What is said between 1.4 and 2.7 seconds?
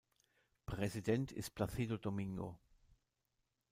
Plácido Domingo.